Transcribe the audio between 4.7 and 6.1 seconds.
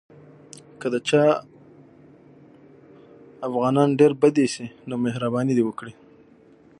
نو مهرباني دې وکړي.